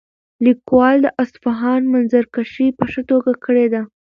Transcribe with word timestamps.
لیکوال 0.45 0.95
د 1.05 1.07
اصفهان 1.23 1.81
منظرکشي 1.93 2.67
په 2.77 2.85
ښه 2.91 3.01
توګه 3.11 3.31
کړې 3.45 3.65
ده. 3.73 3.81